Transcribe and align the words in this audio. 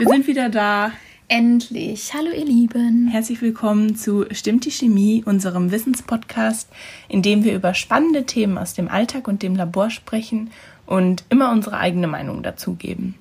Wir 0.00 0.08
sind 0.08 0.26
wieder 0.26 0.48
da. 0.48 0.92
Endlich. 1.28 2.14
Hallo 2.14 2.30
ihr 2.30 2.46
Lieben. 2.46 3.08
Herzlich 3.08 3.42
willkommen 3.42 3.96
zu 3.96 4.24
Stimmt 4.30 4.64
die 4.64 4.70
Chemie, 4.70 5.22
unserem 5.26 5.72
Wissenspodcast, 5.72 6.70
in 7.10 7.20
dem 7.20 7.44
wir 7.44 7.54
über 7.54 7.74
spannende 7.74 8.24
Themen 8.24 8.56
aus 8.56 8.72
dem 8.72 8.88
Alltag 8.88 9.28
und 9.28 9.42
dem 9.42 9.54
Labor 9.54 9.90
sprechen 9.90 10.52
und 10.86 11.24
immer 11.28 11.52
unsere 11.52 11.76
eigene 11.76 12.06
Meinung 12.06 12.42
dazugeben. 12.42 13.14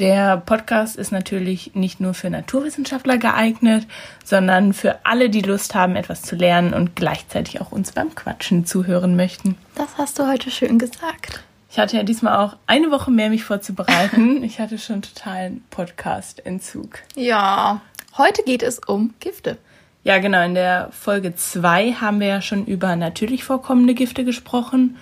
Der 0.00 0.38
Podcast 0.38 0.96
ist 0.96 1.12
natürlich 1.12 1.76
nicht 1.76 2.00
nur 2.00 2.12
für 2.12 2.28
Naturwissenschaftler 2.28 3.18
geeignet, 3.18 3.86
sondern 4.24 4.72
für 4.72 5.06
alle, 5.06 5.30
die 5.30 5.42
Lust 5.42 5.76
haben, 5.76 5.94
etwas 5.94 6.22
zu 6.22 6.34
lernen 6.34 6.74
und 6.74 6.96
gleichzeitig 6.96 7.60
auch 7.60 7.70
uns 7.70 7.92
beim 7.92 8.16
Quatschen 8.16 8.66
zuhören 8.66 9.14
möchten. 9.14 9.54
Das 9.76 9.96
hast 9.96 10.18
du 10.18 10.26
heute 10.26 10.50
schön 10.50 10.80
gesagt. 10.80 11.44
Ich 11.76 11.80
hatte 11.82 11.98
ja 11.98 12.04
diesmal 12.04 12.38
auch 12.38 12.56
eine 12.66 12.90
Woche 12.90 13.10
mehr, 13.10 13.28
mich 13.28 13.44
vorzubereiten. 13.44 14.42
Ich 14.42 14.60
hatte 14.60 14.78
schon 14.78 15.02
totalen 15.02 15.62
Podcast-Entzug. 15.68 17.00
Ja, 17.16 17.82
heute 18.16 18.42
geht 18.44 18.62
es 18.62 18.78
um 18.78 19.12
Gifte. 19.20 19.58
Ja, 20.02 20.16
genau. 20.16 20.42
In 20.42 20.54
der 20.54 20.88
Folge 20.90 21.34
2 21.34 21.92
haben 22.00 22.20
wir 22.20 22.28
ja 22.28 22.40
schon 22.40 22.64
über 22.64 22.96
natürlich 22.96 23.44
vorkommende 23.44 23.92
Gifte 23.92 24.24
gesprochen. 24.24 24.96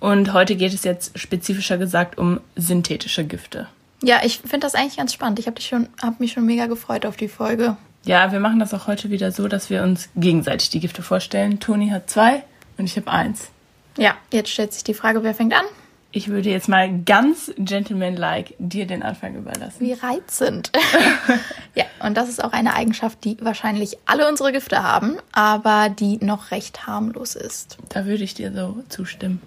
Und 0.00 0.34
heute 0.34 0.56
geht 0.56 0.74
es 0.74 0.84
jetzt 0.84 1.18
spezifischer 1.18 1.78
gesagt 1.78 2.18
um 2.18 2.40
synthetische 2.56 3.24
Gifte. 3.24 3.66
Ja, 4.02 4.20
ich 4.22 4.40
finde 4.40 4.66
das 4.66 4.74
eigentlich 4.74 4.98
ganz 4.98 5.14
spannend. 5.14 5.38
Ich 5.38 5.46
habe 5.46 5.58
hab 6.02 6.20
mich 6.20 6.32
schon 6.32 6.44
mega 6.44 6.66
gefreut 6.66 7.06
auf 7.06 7.16
die 7.16 7.28
Folge. 7.28 7.78
Ja, 8.04 8.32
wir 8.32 8.40
machen 8.40 8.58
das 8.58 8.74
auch 8.74 8.86
heute 8.86 9.08
wieder 9.08 9.32
so, 9.32 9.48
dass 9.48 9.70
wir 9.70 9.82
uns 9.82 10.10
gegenseitig 10.14 10.68
die 10.68 10.80
Gifte 10.80 11.00
vorstellen. 11.00 11.58
Toni 11.58 11.88
hat 11.88 12.10
zwei 12.10 12.44
und 12.76 12.84
ich 12.84 12.98
habe 12.98 13.10
eins. 13.10 13.48
Ja, 13.96 14.14
jetzt 14.30 14.50
stellt 14.50 14.74
sich 14.74 14.84
die 14.84 14.92
Frage, 14.92 15.22
wer 15.22 15.34
fängt 15.34 15.54
an? 15.54 15.64
Ich 16.10 16.28
würde 16.28 16.48
jetzt 16.48 16.68
mal 16.70 17.02
ganz 17.04 17.52
gentlemanlike 17.58 18.54
dir 18.58 18.86
den 18.86 19.02
Anfang 19.02 19.34
überlassen. 19.36 19.80
Wie 19.80 19.92
reizend. 19.92 20.72
ja, 21.74 21.84
und 22.00 22.16
das 22.16 22.30
ist 22.30 22.42
auch 22.42 22.52
eine 22.52 22.74
Eigenschaft, 22.74 23.24
die 23.24 23.36
wahrscheinlich 23.42 23.98
alle 24.06 24.26
unsere 24.26 24.52
Gifte 24.52 24.82
haben, 24.82 25.18
aber 25.32 25.90
die 25.90 26.16
noch 26.24 26.50
recht 26.50 26.86
harmlos 26.86 27.34
ist. 27.34 27.76
Da 27.90 28.06
würde 28.06 28.24
ich 28.24 28.32
dir 28.32 28.52
so 28.54 28.82
zustimmen. 28.88 29.42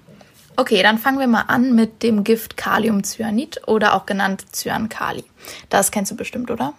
Okay, 0.56 0.84
dann 0.84 1.00
fangen 1.00 1.18
wir 1.18 1.28
mal 1.28 1.46
an 1.48 1.74
mit 1.74 2.04
dem 2.04 2.24
Gift 2.24 2.58
Kaliumcyanid 2.58 3.68
oder 3.68 3.96
auch 3.96 4.06
genannt 4.06 4.46
Cyankali. 4.52 5.24
Das 5.70 5.90
kennst 5.90 6.12
du 6.12 6.16
bestimmt, 6.16 6.52
oder? 6.52 6.74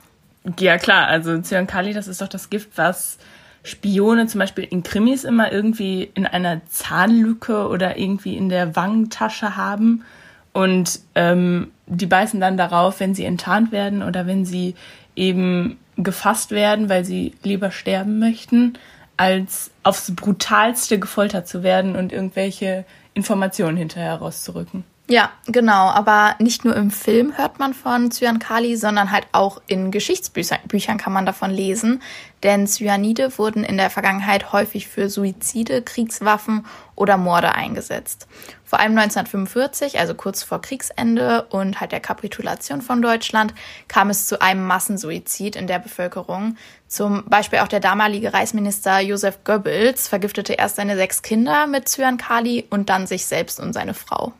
Ja, 0.60 0.78
klar. 0.78 1.08
Also 1.08 1.40
Cyankali, 1.40 1.92
das 1.92 2.06
ist 2.06 2.20
doch 2.20 2.28
das 2.28 2.50
Gift, 2.50 2.70
was 2.76 3.18
Spione 3.62 4.26
zum 4.26 4.40
Beispiel 4.40 4.64
in 4.64 4.82
Krimis 4.82 5.24
immer 5.24 5.52
irgendwie 5.52 6.10
in 6.14 6.26
einer 6.26 6.64
Zahnlücke 6.66 7.68
oder 7.68 7.96
irgendwie 7.96 8.36
in 8.36 8.48
der 8.48 8.74
Wangentasche 8.74 9.56
haben. 9.56 10.04
Und 10.52 11.00
ähm, 11.14 11.70
die 11.86 12.06
beißen 12.06 12.40
dann 12.40 12.56
darauf, 12.56 13.00
wenn 13.00 13.14
sie 13.14 13.24
enttarnt 13.24 13.72
werden 13.72 14.02
oder 14.02 14.26
wenn 14.26 14.44
sie 14.44 14.74
eben 15.14 15.78
gefasst 15.96 16.50
werden, 16.50 16.88
weil 16.88 17.04
sie 17.04 17.34
lieber 17.42 17.70
sterben 17.70 18.18
möchten, 18.18 18.74
als 19.16 19.70
aufs 19.82 20.14
brutalste 20.14 20.98
gefoltert 20.98 21.46
zu 21.46 21.62
werden 21.62 21.96
und 21.96 22.12
irgendwelche 22.12 22.84
Informationen 23.14 23.76
hinterher 23.76 24.16
rauszurücken. 24.16 24.84
Ja, 25.08 25.32
genau. 25.46 25.90
Aber 25.90 26.36
nicht 26.38 26.64
nur 26.64 26.76
im 26.76 26.90
Film 26.90 27.36
hört 27.36 27.58
man 27.58 27.74
von 27.74 28.10
Cyankali, 28.10 28.76
sondern 28.76 29.10
halt 29.10 29.26
auch 29.32 29.60
in 29.66 29.90
Geschichtsbüchern 29.90 30.96
kann 30.96 31.12
man 31.12 31.26
davon 31.26 31.50
lesen. 31.50 32.00
Denn 32.42 32.66
Cyanide 32.66 33.36
wurden 33.36 33.64
in 33.64 33.76
der 33.76 33.90
Vergangenheit 33.90 34.52
häufig 34.52 34.88
für 34.88 35.10
Suizide, 35.10 35.82
Kriegswaffen 35.82 36.66
oder 36.94 37.16
Morde 37.16 37.54
eingesetzt. 37.54 38.26
Vor 38.64 38.78
allem 38.80 38.96
1945, 38.96 39.98
also 39.98 40.14
kurz 40.14 40.44
vor 40.44 40.62
Kriegsende 40.62 41.46
und 41.50 41.80
halt 41.80 41.92
der 41.92 42.00
Kapitulation 42.00 42.80
von 42.80 43.02
Deutschland, 43.02 43.54
kam 43.88 44.08
es 44.08 44.26
zu 44.26 44.40
einem 44.40 44.66
Massensuizid 44.66 45.56
in 45.56 45.66
der 45.66 45.80
Bevölkerung. 45.80 46.56
Zum 46.86 47.24
Beispiel 47.26 47.58
auch 47.58 47.68
der 47.68 47.80
damalige 47.80 48.32
Reichsminister 48.32 49.00
Josef 49.00 49.44
Goebbels 49.44 50.08
vergiftete 50.08 50.54
erst 50.54 50.76
seine 50.76 50.96
sechs 50.96 51.22
Kinder 51.22 51.66
mit 51.66 51.88
Cyankali 51.88 52.66
und 52.70 52.88
dann 52.88 53.06
sich 53.06 53.26
selbst 53.26 53.60
und 53.60 53.72
seine 53.72 53.94
Frau. 53.94 54.32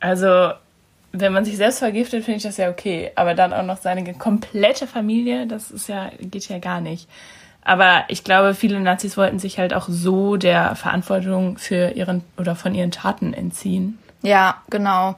Also, 0.00 0.52
wenn 1.12 1.32
man 1.32 1.44
sich 1.44 1.56
selbst 1.56 1.78
vergiftet, 1.78 2.24
finde 2.24 2.38
ich 2.38 2.42
das 2.42 2.56
ja 2.56 2.70
okay. 2.70 3.10
Aber 3.14 3.34
dann 3.34 3.52
auch 3.52 3.64
noch 3.64 3.78
seine 3.78 4.14
komplette 4.14 4.86
Familie, 4.86 5.46
das 5.46 5.70
ist 5.70 5.88
ja, 5.88 6.10
geht 6.20 6.48
ja 6.48 6.58
gar 6.58 6.80
nicht. 6.80 7.08
Aber 7.62 8.04
ich 8.08 8.24
glaube, 8.24 8.54
viele 8.54 8.80
Nazis 8.80 9.16
wollten 9.16 9.38
sich 9.38 9.58
halt 9.58 9.74
auch 9.74 9.88
so 9.88 10.36
der 10.36 10.74
Verantwortung 10.74 11.58
für 11.58 11.90
ihren 11.90 12.22
oder 12.38 12.56
von 12.56 12.74
ihren 12.74 12.90
Taten 12.90 13.34
entziehen. 13.34 13.98
Ja, 14.22 14.62
genau. 14.70 15.16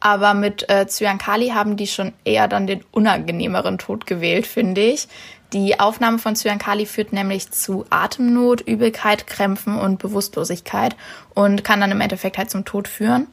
Aber 0.00 0.34
mit 0.34 0.68
äh, 0.68 0.86
Cyankali 0.86 1.48
haben 1.48 1.76
die 1.76 1.86
schon 1.86 2.12
eher 2.24 2.46
dann 2.46 2.66
den 2.66 2.84
unangenehmeren 2.92 3.78
Tod 3.78 4.06
gewählt, 4.06 4.46
finde 4.46 4.82
ich. 4.82 5.08
Die 5.54 5.80
Aufnahme 5.80 6.18
von 6.18 6.36
Cyankali 6.36 6.84
führt 6.84 7.12
nämlich 7.12 7.50
zu 7.50 7.86
Atemnot, 7.88 8.60
Übelkeit, 8.60 9.26
Krämpfen 9.26 9.78
und 9.78 9.98
Bewusstlosigkeit 9.98 10.94
und 11.34 11.64
kann 11.64 11.80
dann 11.80 11.90
im 11.90 12.02
Endeffekt 12.02 12.36
halt 12.36 12.50
zum 12.50 12.66
Tod 12.66 12.86
führen. 12.86 13.28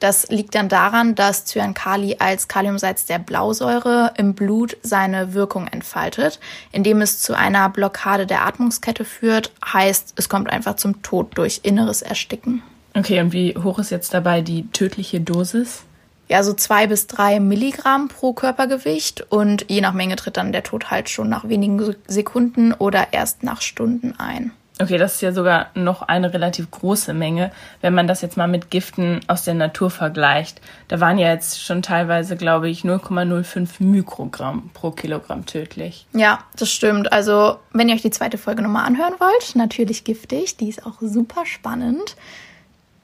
Das 0.00 0.28
liegt 0.30 0.54
dann 0.54 0.70
daran, 0.70 1.14
dass 1.14 1.44
Cyankali 1.44 2.16
als 2.18 2.48
Kaliumsalz 2.48 3.04
der 3.04 3.18
Blausäure 3.18 4.14
im 4.16 4.34
Blut 4.34 4.78
seine 4.82 5.34
Wirkung 5.34 5.66
entfaltet, 5.66 6.40
indem 6.72 7.02
es 7.02 7.20
zu 7.20 7.34
einer 7.34 7.68
Blockade 7.68 8.26
der 8.26 8.46
Atmungskette 8.46 9.04
führt, 9.04 9.52
heißt, 9.62 10.14
es 10.16 10.30
kommt 10.30 10.50
einfach 10.50 10.76
zum 10.76 11.02
Tod 11.02 11.36
durch 11.36 11.60
inneres 11.64 12.00
Ersticken. 12.00 12.62
Okay, 12.96 13.20
und 13.20 13.34
wie 13.34 13.54
hoch 13.56 13.78
ist 13.78 13.90
jetzt 13.90 14.14
dabei 14.14 14.40
die 14.40 14.66
tödliche 14.68 15.20
Dosis? 15.20 15.82
Ja, 16.28 16.42
so 16.44 16.54
zwei 16.54 16.86
bis 16.86 17.06
drei 17.06 17.38
Milligramm 17.38 18.08
pro 18.08 18.32
Körpergewicht 18.32 19.26
und 19.30 19.66
je 19.68 19.80
nach 19.80 19.92
Menge 19.92 20.16
tritt 20.16 20.38
dann 20.38 20.52
der 20.52 20.62
Tod 20.62 20.90
halt 20.90 21.10
schon 21.10 21.28
nach 21.28 21.48
wenigen 21.48 21.94
Sekunden 22.06 22.72
oder 22.72 23.08
erst 23.12 23.42
nach 23.42 23.60
Stunden 23.60 24.14
ein. 24.18 24.52
Okay, 24.80 24.96
das 24.96 25.16
ist 25.16 25.20
ja 25.20 25.32
sogar 25.32 25.66
noch 25.74 26.00
eine 26.00 26.32
relativ 26.32 26.70
große 26.70 27.12
Menge, 27.12 27.52
wenn 27.82 27.92
man 27.92 28.06
das 28.06 28.22
jetzt 28.22 28.38
mal 28.38 28.48
mit 28.48 28.70
Giften 28.70 29.20
aus 29.26 29.44
der 29.44 29.52
Natur 29.52 29.90
vergleicht. 29.90 30.62
Da 30.88 31.00
waren 31.00 31.18
ja 31.18 31.28
jetzt 31.28 31.62
schon 31.62 31.82
teilweise, 31.82 32.34
glaube 32.34 32.70
ich, 32.70 32.80
0,05 32.80 33.82
Mikrogramm 33.82 34.70
pro 34.72 34.90
Kilogramm 34.90 35.44
tödlich. 35.44 36.06
Ja, 36.14 36.38
das 36.56 36.72
stimmt. 36.72 37.12
Also, 37.12 37.58
wenn 37.74 37.90
ihr 37.90 37.94
euch 37.94 38.00
die 38.00 38.10
zweite 38.10 38.38
Folge 38.38 38.62
nochmal 38.62 38.86
anhören 38.86 39.14
wollt, 39.18 39.54
natürlich 39.54 40.04
giftig, 40.04 40.56
die 40.56 40.70
ist 40.70 40.86
auch 40.86 40.96
super 41.02 41.44
spannend. 41.44 42.16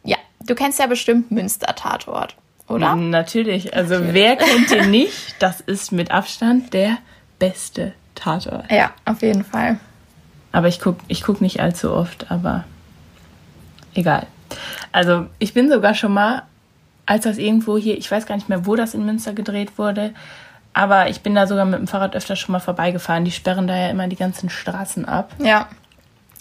Ja, 0.02 0.16
du 0.46 0.54
kennst 0.54 0.78
ja 0.78 0.86
bestimmt 0.86 1.30
Münster-Tatort, 1.30 2.36
oder? 2.68 2.96
Natürlich. 2.96 3.74
Also, 3.74 3.96
natürlich. 3.96 4.14
wer 4.14 4.36
kennt 4.36 4.70
den 4.70 4.90
nicht? 4.90 5.34
Das 5.40 5.60
ist 5.60 5.92
mit 5.92 6.10
Abstand 6.10 6.72
der 6.72 6.96
beste 7.38 7.92
Tatort. 8.14 8.70
Ja, 8.70 8.92
auf 9.04 9.20
jeden 9.20 9.44
Fall. 9.44 9.78
Aber 10.52 10.68
ich 10.68 10.80
gucke 10.80 11.02
ich 11.08 11.22
guck 11.22 11.40
nicht 11.40 11.60
allzu 11.60 11.92
oft, 11.92 12.30
aber 12.30 12.64
egal. 13.94 14.26
Also 14.92 15.26
ich 15.38 15.52
bin 15.54 15.70
sogar 15.70 15.94
schon 15.94 16.12
mal, 16.12 16.42
als 17.04 17.24
das 17.24 17.38
irgendwo 17.38 17.76
hier, 17.76 17.98
ich 17.98 18.10
weiß 18.10 18.26
gar 18.26 18.36
nicht 18.36 18.48
mehr, 18.48 18.66
wo 18.66 18.76
das 18.76 18.94
in 18.94 19.04
Münster 19.04 19.32
gedreht 19.32 19.78
wurde, 19.78 20.14
aber 20.72 21.08
ich 21.08 21.22
bin 21.22 21.34
da 21.34 21.46
sogar 21.46 21.64
mit 21.64 21.78
dem 21.78 21.86
Fahrrad 21.86 22.14
öfter 22.14 22.36
schon 22.36 22.52
mal 22.52 22.58
vorbeigefahren. 22.58 23.24
Die 23.24 23.32
sperren 23.32 23.66
da 23.66 23.74
ja 23.74 23.88
immer 23.88 24.08
die 24.08 24.16
ganzen 24.16 24.50
Straßen 24.50 25.06
ab. 25.06 25.32
Ja. 25.38 25.68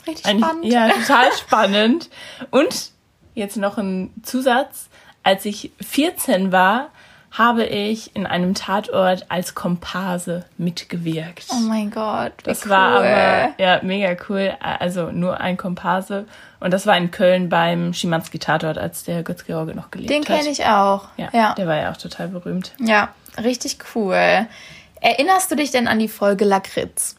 Richtig 0.06 0.26
Eigentlich, 0.26 0.46
spannend. 0.46 0.66
Ja, 0.66 0.90
total 0.90 1.32
spannend. 1.40 2.10
Und 2.52 2.92
jetzt 3.34 3.56
noch 3.56 3.78
ein 3.78 4.12
Zusatz. 4.24 4.90
Als 5.24 5.46
ich 5.46 5.72
14 5.80 6.52
war, 6.52 6.90
habe 7.38 7.66
ich 7.66 8.16
in 8.16 8.26
einem 8.26 8.54
Tatort 8.54 9.26
als 9.30 9.56
Komparse 9.56 10.46
mitgewirkt. 10.58 11.48
Oh 11.50 11.60
mein 11.60 11.92
Gott. 11.92 12.32
Das 12.44 12.64
cool. 12.64 12.72
war 12.72 12.90
aber 13.00 13.54
ja 13.58 13.80
mega 13.84 14.16
cool. 14.30 14.54
Also 14.60 15.12
nur 15.12 15.42
ein 15.42 15.58
Komparse. 15.58 16.26
Und 16.62 16.72
das 16.72 16.88
war 16.88 16.96
in 16.98 17.12
Köln 17.12 17.50
beim 17.50 17.94
Schimanski-Tatort, 17.94 18.78
als 18.78 19.04
der 19.04 19.22
Götz-George 19.24 19.76
noch 19.76 19.92
gelebt 19.92 20.10
Den 20.10 20.22
hat. 20.22 20.30
Den 20.30 20.38
kenne 20.38 20.50
ich 20.50 20.66
auch. 20.66 21.10
Ja, 21.18 21.30
ja. 21.34 21.54
Der 21.56 21.68
war 21.68 21.76
ja 21.76 21.92
auch 21.92 21.98
total 21.98 22.30
berühmt. 22.30 22.74
Ja, 22.80 23.10
richtig 23.44 23.78
cool. 23.94 24.48
Erinnerst 25.02 25.52
du 25.52 25.56
dich 25.56 25.72
denn 25.72 25.88
an 25.88 26.00
die 26.00 26.08
Folge 26.08 26.46
Lakritz? 26.46 27.18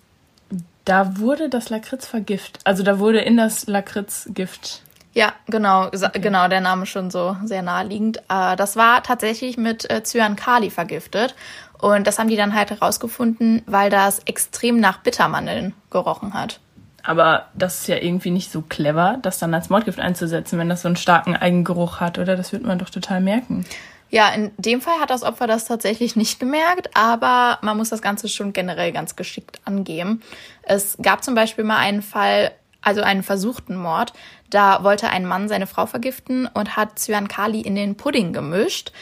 Da 0.87 1.19
wurde 1.19 1.51
das 1.51 1.69
Lakritz 1.69 2.07
vergift. 2.07 2.61
Also 2.65 2.83
da 2.83 2.99
wurde 2.99 3.21
in 3.21 3.37
das 3.37 3.67
Lakritz-Gift 3.67 4.83
ja, 5.17 5.33
genau, 5.47 5.87
okay. 5.87 6.21
genau, 6.21 6.47
der 6.47 6.61
Name 6.61 6.85
schon 6.85 7.11
so 7.11 7.39
sehr 7.43 7.63
naheliegend. 7.63 8.19
Äh, 8.29 8.55
das 8.55 8.77
war 8.77 9.03
tatsächlich 9.03 9.57
mit 9.57 9.91
äh, 9.91 10.03
Cyankali 10.03 10.69
vergiftet. 10.69 11.35
Und 11.79 12.07
das 12.07 12.19
haben 12.19 12.29
die 12.29 12.37
dann 12.37 12.55
halt 12.55 12.69
herausgefunden, 12.69 13.63
weil 13.65 13.89
das 13.89 14.19
extrem 14.27 14.79
nach 14.79 14.99
Bittermandeln 14.99 15.73
gerochen 15.89 16.35
hat. 16.35 16.61
Aber 17.03 17.47
das 17.55 17.81
ist 17.81 17.89
ja 17.89 17.97
irgendwie 17.97 18.31
nicht 18.31 18.53
so 18.53 18.61
clever, 18.61 19.17
das 19.23 19.39
dann 19.39 19.55
als 19.55 19.71
Mordgift 19.71 20.01
einzusetzen, 20.01 20.59
wenn 20.59 20.69
das 20.69 20.83
so 20.83 20.89
einen 20.89 20.97
starken 20.97 21.35
Eigengeruch 21.35 21.99
hat, 21.99 22.19
oder? 22.19 22.37
Das 22.37 22.53
wird 22.53 22.65
man 22.65 22.79
doch 22.79 22.91
total 22.91 23.23
merken. 23.23 23.65
Ja, 24.11 24.29
in 24.35 24.51
dem 24.59 24.83
Fall 24.83 25.01
hat 25.01 25.09
das 25.09 25.23
Opfer 25.23 25.47
das 25.47 25.65
tatsächlich 25.65 26.15
nicht 26.15 26.39
gemerkt, 26.39 26.91
aber 26.93 27.59
man 27.63 27.79
muss 27.79 27.89
das 27.89 28.03
Ganze 28.03 28.29
schon 28.29 28.53
generell 28.53 28.93
ganz 28.93 29.17
geschickt 29.17 29.61
angehen. 29.65 30.23
Es 30.63 30.99
gab 31.01 31.25
zum 31.25 31.35
Beispiel 31.35 31.65
mal 31.65 31.79
einen 31.79 32.03
Fall, 32.03 32.53
also 32.83 33.03
einen 33.03 33.23
versuchten 33.23 33.77
Mord. 33.77 34.13
Da 34.51 34.85
wollte 34.85 35.09
ein 35.09 35.27
Mann 35.27 35.49
seine 35.49 35.67
Frau 35.67 35.87
vergiften 35.87 36.49
und 36.53 36.77
hat 36.77 36.99
Cyankali 36.99 37.61
in 37.61 37.75
den 37.75 37.97
Pudding 37.97 38.33
gemischt. 38.33 38.93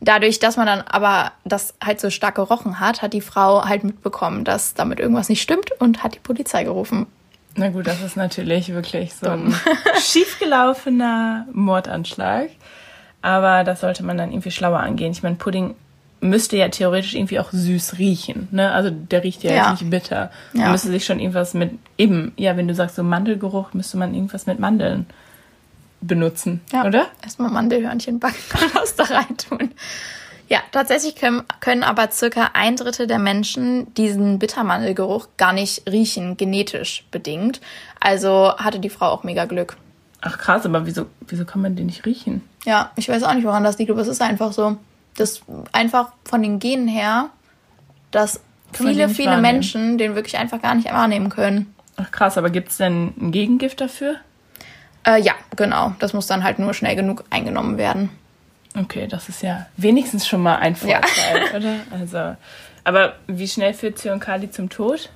dadurch, 0.00 0.38
dass 0.38 0.56
man 0.56 0.66
dann 0.66 0.82
aber 0.82 1.32
das 1.44 1.74
halt 1.82 2.00
so 2.00 2.10
stark 2.10 2.34
gerochen 2.34 2.80
hat, 2.80 3.02
hat 3.02 3.12
die 3.12 3.20
Frau 3.20 3.64
halt 3.64 3.84
mitbekommen, 3.84 4.44
dass 4.44 4.74
damit 4.74 5.00
irgendwas 5.00 5.28
nicht 5.28 5.42
stimmt 5.42 5.72
und 5.80 6.02
hat 6.02 6.14
die 6.14 6.20
Polizei 6.20 6.64
gerufen. 6.64 7.06
Na 7.56 7.68
gut, 7.70 7.86
das 7.86 8.02
ist 8.02 8.16
natürlich 8.16 8.74
wirklich 8.74 9.14
so 9.14 9.28
ein 9.28 9.54
schiefgelaufener 10.00 11.46
Mordanschlag. 11.52 12.50
Aber 13.22 13.64
das 13.64 13.80
sollte 13.80 14.02
man 14.02 14.18
dann 14.18 14.32
irgendwie 14.32 14.50
schlauer 14.50 14.80
angehen. 14.80 15.12
Ich 15.12 15.22
meine, 15.22 15.36
Pudding 15.36 15.74
müsste 16.24 16.56
ja 16.56 16.68
theoretisch 16.68 17.14
irgendwie 17.14 17.38
auch 17.38 17.52
süß 17.52 17.98
riechen. 17.98 18.48
Ne? 18.50 18.72
Also 18.72 18.90
der 18.90 19.22
riecht 19.22 19.42
ja, 19.42 19.52
ja. 19.52 19.70
nicht 19.72 19.88
bitter. 19.90 20.30
Ja. 20.52 20.62
Man 20.62 20.72
müsste 20.72 20.88
sich 20.88 21.04
schon 21.04 21.20
irgendwas 21.20 21.54
mit, 21.54 21.72
eben, 21.98 22.32
ja, 22.36 22.56
wenn 22.56 22.66
du 22.66 22.74
sagst 22.74 22.96
so 22.96 23.02
Mandelgeruch, 23.02 23.74
müsste 23.74 23.96
man 23.96 24.14
irgendwas 24.14 24.46
mit 24.46 24.58
Mandeln 24.58 25.06
benutzen, 26.00 26.60
ja. 26.72 26.84
oder? 26.84 27.06
Erstmal 27.22 27.50
Mandelhörnchen 27.50 28.18
backen 28.18 28.36
und 28.62 28.74
was 28.74 28.96
da 28.96 29.04
rein 29.04 29.36
tun. 29.36 29.70
Ja, 30.48 30.60
tatsächlich 30.72 31.16
können, 31.16 31.42
können 31.60 31.82
aber 31.82 32.10
circa 32.10 32.50
ein 32.52 32.76
Drittel 32.76 33.06
der 33.06 33.18
Menschen 33.18 33.92
diesen 33.94 34.38
Bittermandelgeruch 34.38 35.28
gar 35.36 35.52
nicht 35.52 35.90
riechen, 35.90 36.36
genetisch 36.36 37.04
bedingt. 37.10 37.60
Also 38.00 38.54
hatte 38.56 38.78
die 38.78 38.90
Frau 38.90 39.06
auch 39.06 39.24
mega 39.24 39.46
Glück. 39.46 39.76
Ach 40.20 40.38
krass, 40.38 40.64
aber 40.66 40.86
wieso, 40.86 41.06
wieso 41.28 41.44
kann 41.44 41.62
man 41.62 41.76
den 41.76 41.86
nicht 41.86 42.04
riechen? 42.04 42.42
Ja, 42.64 42.92
ich 42.96 43.08
weiß 43.08 43.22
auch 43.22 43.34
nicht, 43.34 43.44
woran 43.44 43.64
das 43.64 43.78
liegt, 43.78 43.90
aber 43.90 44.00
es 44.00 44.08
ist 44.08 44.22
einfach 44.22 44.52
so. 44.52 44.76
Das 45.16 45.42
einfach 45.72 46.12
von 46.24 46.42
den 46.42 46.58
Genen 46.58 46.88
her, 46.88 47.30
dass 48.10 48.40
viele, 48.72 49.08
viele 49.08 49.30
wahrnehmen. 49.30 49.42
Menschen 49.42 49.98
den 49.98 50.14
wirklich 50.14 50.36
einfach 50.38 50.60
gar 50.60 50.74
nicht 50.74 50.90
wahrnehmen 50.92 51.28
können. 51.28 51.74
Ach 51.96 52.10
krass, 52.10 52.38
aber 52.38 52.50
gibt 52.50 52.70
es 52.70 52.78
denn 52.78 53.12
ein 53.20 53.32
Gegengift 53.32 53.80
dafür? 53.80 54.16
Äh, 55.06 55.20
ja, 55.20 55.34
genau. 55.54 55.94
Das 55.98 56.12
muss 56.12 56.26
dann 56.26 56.42
halt 56.42 56.58
nur 56.58 56.74
schnell 56.74 56.96
genug 56.96 57.24
eingenommen 57.30 57.78
werden. 57.78 58.10
Okay, 58.76 59.06
das 59.06 59.28
ist 59.28 59.42
ja 59.42 59.66
wenigstens 59.76 60.26
schon 60.26 60.42
mal 60.42 60.56
ein 60.56 60.74
Vorteil, 60.74 61.04
ja. 61.52 61.56
oder? 61.56 61.76
Also, 61.92 62.36
aber 62.82 63.14
wie 63.28 63.46
schnell 63.46 63.72
führt 63.72 63.98
Zyankali 63.98 64.50
zum 64.50 64.68
Tod? 64.68 65.10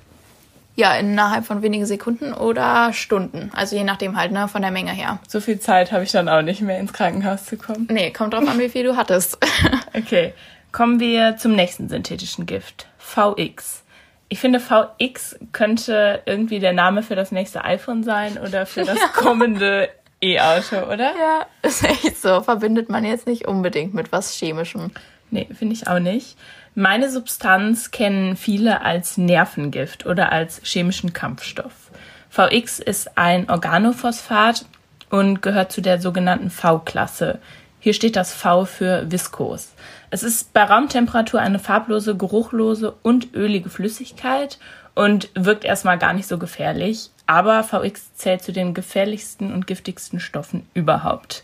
Ja, 0.79 0.95
innerhalb 0.95 1.45
von 1.45 1.61
wenigen 1.61 1.85
Sekunden 1.85 2.31
oder 2.31 2.93
Stunden. 2.93 3.51
Also 3.53 3.75
je 3.75 3.83
nachdem 3.83 4.15
halt, 4.15 4.31
ne, 4.31 4.47
von 4.47 4.61
der 4.61 4.71
Menge 4.71 4.91
her. 4.91 5.19
So 5.27 5.41
viel 5.41 5.59
Zeit 5.59 5.91
habe 5.91 6.05
ich 6.05 6.13
dann 6.13 6.29
auch 6.29 6.41
nicht 6.41 6.61
mehr 6.61 6.79
ins 6.79 6.93
Krankenhaus 6.93 7.47
zu 7.47 7.57
kommen. 7.57 7.89
Nee, 7.91 8.11
kommt 8.11 8.33
drauf 8.33 8.47
an, 8.47 8.57
wie 8.59 8.69
viel 8.69 8.85
du 8.85 8.95
hattest. 8.95 9.37
okay. 9.93 10.33
Kommen 10.71 11.01
wir 11.01 11.35
zum 11.35 11.51
nächsten 11.53 11.89
synthetischen 11.89 12.45
Gift. 12.45 12.87
VX. 12.97 13.83
Ich 14.29 14.39
finde, 14.39 14.61
VX 14.61 15.37
könnte 15.51 16.21
irgendwie 16.25 16.59
der 16.59 16.71
Name 16.71 17.03
für 17.03 17.17
das 17.17 17.33
nächste 17.33 17.65
iPhone 17.65 18.05
sein 18.05 18.37
oder 18.37 18.65
für 18.65 18.85
das 18.85 18.99
kommende 19.13 19.89
E-Auto, 20.21 20.77
oder? 20.85 21.11
Ja, 21.11 21.45
ist 21.61 21.83
echt 21.83 22.21
so. 22.21 22.39
Verbindet 22.39 22.87
man 22.87 23.03
jetzt 23.03 23.27
nicht 23.27 23.49
unbedingt 23.49 23.93
mit 23.93 24.13
was 24.13 24.31
Chemischem. 24.33 24.91
Nee, 25.29 25.49
finde 25.53 25.75
ich 25.75 25.89
auch 25.89 25.99
nicht. 25.99 26.37
Meine 26.75 27.09
Substanz 27.09 27.91
kennen 27.91 28.35
viele 28.35 28.81
als 28.81 29.17
Nervengift 29.17 30.05
oder 30.05 30.31
als 30.31 30.61
chemischen 30.63 31.13
Kampfstoff. 31.13 31.91
VX 32.29 32.79
ist 32.79 33.17
ein 33.17 33.49
Organophosphat 33.49 34.65
und 35.09 35.41
gehört 35.41 35.71
zu 35.71 35.81
der 35.81 35.99
sogenannten 35.99 36.51
V-Klasse. 36.51 37.39
Hier 37.79 37.93
steht 37.93 38.15
das 38.15 38.33
V 38.33 38.65
für 38.65 39.09
viskos. 39.09 39.73
Es 40.11 40.21
ist 40.21 40.53
bei 40.53 40.63
Raumtemperatur 40.63 41.39
eine 41.39 41.59
farblose, 41.59 42.15
geruchlose 42.15 42.93
und 43.01 43.33
ölige 43.33 43.69
Flüssigkeit 43.69 44.59
und 44.95 45.29
wirkt 45.33 45.63
erstmal 45.63 45.97
gar 45.97 46.13
nicht 46.13 46.27
so 46.27 46.37
gefährlich, 46.37 47.09
aber 47.25 47.63
VX 47.63 48.15
zählt 48.15 48.43
zu 48.43 48.51
den 48.51 48.73
gefährlichsten 48.73 49.53
und 49.53 49.65
giftigsten 49.65 50.19
Stoffen 50.19 50.67
überhaupt. 50.73 51.43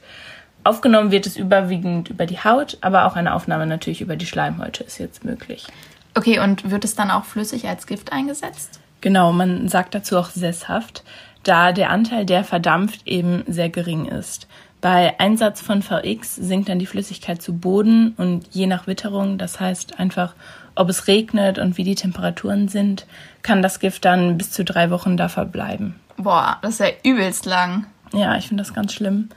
Aufgenommen 0.65 1.11
wird 1.11 1.27
es 1.27 1.37
überwiegend 1.37 2.09
über 2.09 2.25
die 2.25 2.39
Haut, 2.39 2.79
aber 2.81 3.05
auch 3.05 3.15
eine 3.15 3.35
Aufnahme 3.35 3.67
natürlich 3.67 4.01
über 4.01 4.15
die 4.15 4.25
Schleimhäute 4.25 4.83
ist 4.83 4.97
jetzt 4.97 5.23
möglich. 5.23 5.67
Okay, 6.15 6.39
und 6.39 6.71
wird 6.71 6.83
es 6.83 6.95
dann 6.95 7.11
auch 7.11 7.23
flüssig 7.23 7.67
als 7.67 7.85
Gift 7.85 8.11
eingesetzt? 8.11 8.79
Genau, 8.99 9.31
man 9.31 9.67
sagt 9.67 9.93
dazu 9.93 10.17
auch 10.17 10.29
sesshaft, 10.29 11.03
da 11.43 11.71
der 11.71 11.91
Anteil, 11.91 12.25
der 12.25 12.43
verdampft, 12.43 13.05
eben 13.05 13.43
sehr 13.45 13.69
gering 13.69 14.07
ist. 14.07 14.47
Bei 14.81 15.19
Einsatz 15.19 15.61
von 15.61 15.83
VX 15.83 16.35
sinkt 16.35 16.67
dann 16.67 16.79
die 16.79 16.87
Flüssigkeit 16.87 17.43
zu 17.43 17.53
Boden 17.53 18.15
und 18.17 18.47
je 18.49 18.65
nach 18.65 18.87
Witterung, 18.87 19.37
das 19.37 19.59
heißt 19.59 19.99
einfach, 19.99 20.33
ob 20.73 20.89
es 20.89 21.05
regnet 21.05 21.59
und 21.59 21.77
wie 21.77 21.83
die 21.83 21.93
Temperaturen 21.93 22.69
sind, 22.69 23.05
kann 23.43 23.61
das 23.61 23.79
Gift 23.79 24.03
dann 24.03 24.39
bis 24.39 24.49
zu 24.49 24.65
drei 24.65 24.89
Wochen 24.89 25.15
da 25.15 25.29
verbleiben. 25.29 25.99
Boah, 26.17 26.57
das 26.63 26.79
ist 26.79 26.79
ja 26.79 26.87
übelst 27.03 27.45
lang. 27.45 27.85
Ja, 28.13 28.35
ich 28.35 28.47
finde 28.47 28.63
das 28.63 28.73
ganz 28.73 28.93
schlimm. 28.93 29.29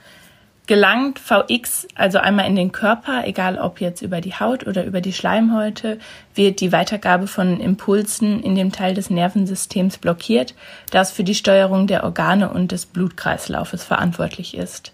Gelangt 0.69 1.17
VX 1.17 1.87
also 1.95 2.19
einmal 2.19 2.45
in 2.45 2.55
den 2.55 2.71
Körper, 2.71 3.25
egal 3.25 3.57
ob 3.57 3.81
jetzt 3.81 4.03
über 4.03 4.21
die 4.21 4.35
Haut 4.35 4.67
oder 4.67 4.85
über 4.85 5.01
die 5.01 5.13
Schleimhäute, 5.13 5.97
wird 6.35 6.61
die 6.61 6.71
Weitergabe 6.71 7.25
von 7.25 7.59
Impulsen 7.59 8.43
in 8.43 8.53
dem 8.53 8.71
Teil 8.71 8.93
des 8.93 9.09
Nervensystems 9.09 9.97
blockiert, 9.97 10.53
das 10.91 11.11
für 11.11 11.23
die 11.23 11.33
Steuerung 11.33 11.87
der 11.87 12.03
Organe 12.03 12.51
und 12.51 12.71
des 12.71 12.85
Blutkreislaufes 12.85 13.83
verantwortlich 13.83 14.55
ist. 14.55 14.93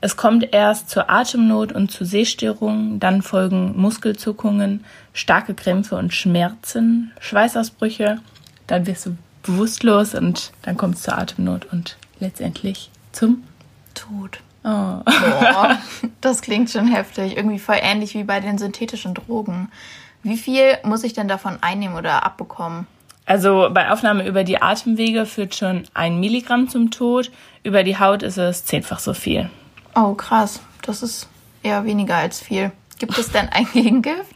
Es 0.00 0.16
kommt 0.16 0.54
erst 0.54 0.90
zur 0.90 1.10
Atemnot 1.10 1.72
und 1.72 1.90
zu 1.90 2.04
Sehstörungen, 2.04 3.00
dann 3.00 3.20
folgen 3.20 3.76
Muskelzuckungen, 3.76 4.84
starke 5.12 5.54
Krämpfe 5.54 5.96
und 5.96 6.14
Schmerzen, 6.14 7.10
Schweißausbrüche, 7.18 8.20
dann 8.68 8.86
wirst 8.86 9.06
du 9.06 9.16
bewusstlos 9.42 10.14
und 10.14 10.52
dann 10.62 10.76
kommt 10.76 10.94
es 10.94 11.02
zur 11.02 11.18
Atemnot 11.18 11.66
und 11.72 11.96
letztendlich 12.20 12.90
zum 13.10 13.42
Tod. 13.92 14.38
Oh. 14.66 15.00
Boah, 15.04 15.78
das 16.20 16.42
klingt 16.42 16.70
schon 16.70 16.88
heftig. 16.88 17.36
Irgendwie 17.36 17.60
voll 17.60 17.78
ähnlich 17.80 18.14
wie 18.14 18.24
bei 18.24 18.40
den 18.40 18.58
synthetischen 18.58 19.14
Drogen. 19.14 19.70
Wie 20.24 20.36
viel 20.36 20.76
muss 20.82 21.04
ich 21.04 21.12
denn 21.12 21.28
davon 21.28 21.58
einnehmen 21.60 21.96
oder 21.96 22.24
abbekommen? 22.24 22.88
Also 23.26 23.68
bei 23.72 23.92
Aufnahme 23.92 24.26
über 24.26 24.42
die 24.42 24.60
Atemwege 24.60 25.24
führt 25.24 25.54
schon 25.54 25.84
ein 25.94 26.18
Milligramm 26.18 26.68
zum 26.68 26.90
Tod. 26.90 27.30
Über 27.62 27.84
die 27.84 27.98
Haut 27.98 28.24
ist 28.24 28.38
es 28.38 28.64
zehnfach 28.64 28.98
so 28.98 29.14
viel. 29.14 29.50
Oh, 29.94 30.14
krass. 30.14 30.60
Das 30.82 31.02
ist 31.02 31.28
eher 31.62 31.84
weniger 31.84 32.16
als 32.16 32.40
viel. 32.40 32.72
Gibt 32.98 33.16
es 33.18 33.30
denn 33.30 33.48
ein 33.48 33.68
Gegengift? 33.72 34.34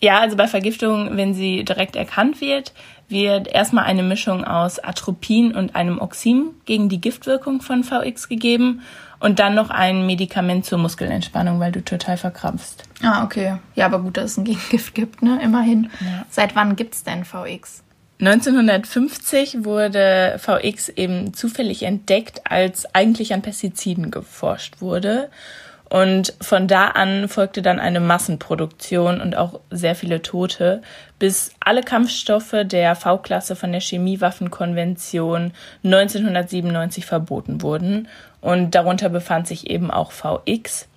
Ja, 0.00 0.18
also 0.18 0.36
bei 0.36 0.48
Vergiftung, 0.48 1.16
wenn 1.16 1.34
sie 1.34 1.64
direkt 1.64 1.94
erkannt 1.94 2.40
wird, 2.40 2.72
wird 3.08 3.46
erstmal 3.48 3.84
eine 3.84 4.02
Mischung 4.02 4.44
aus 4.44 4.78
Atropin 4.78 5.54
und 5.54 5.76
einem 5.76 6.00
Oxim 6.00 6.54
gegen 6.64 6.88
die 6.88 7.00
Giftwirkung 7.00 7.60
von 7.60 7.84
VX 7.84 8.28
gegeben 8.28 8.82
und 9.20 9.38
dann 9.38 9.54
noch 9.54 9.70
ein 9.70 10.06
Medikament 10.06 10.64
zur 10.64 10.78
Muskelentspannung, 10.78 11.60
weil 11.60 11.72
du 11.72 11.84
total 11.84 12.16
verkrampfst. 12.16 12.82
Ah, 13.02 13.22
okay. 13.22 13.58
Ja, 13.74 13.86
aber 13.86 14.00
gut, 14.00 14.16
dass 14.16 14.32
es 14.32 14.36
ein 14.38 14.44
Gegengift 14.44 14.94
gibt, 14.94 15.22
ne? 15.22 15.38
Immerhin. 15.42 15.90
Ja. 16.00 16.24
Seit 16.30 16.56
wann 16.56 16.74
gibt's 16.74 17.04
denn 17.04 17.24
VX? 17.24 17.84
1950 18.20 19.64
wurde 19.64 20.38
VX 20.38 20.90
eben 20.90 21.32
zufällig 21.32 21.82
entdeckt, 21.84 22.42
als 22.44 22.94
eigentlich 22.94 23.32
an 23.32 23.40
Pestiziden 23.42 24.10
geforscht 24.10 24.80
wurde. 24.80 25.30
Und 25.90 26.34
von 26.40 26.68
da 26.68 26.88
an 26.88 27.28
folgte 27.28 27.62
dann 27.62 27.80
eine 27.80 27.98
Massenproduktion 27.98 29.20
und 29.20 29.36
auch 29.36 29.58
sehr 29.70 29.96
viele 29.96 30.22
Tote, 30.22 30.82
bis 31.18 31.50
alle 31.58 31.82
Kampfstoffe 31.82 32.54
der 32.64 32.94
V-Klasse 32.94 33.56
von 33.56 33.72
der 33.72 33.80
Chemiewaffenkonvention 33.80 35.52
1997 35.82 37.06
verboten 37.06 37.62
wurden. 37.62 38.06
Und 38.40 38.74
darunter 38.74 39.08
befand 39.08 39.46
sich 39.46 39.68
eben 39.68 39.90
auch 39.90 40.12
VX. 40.12 40.88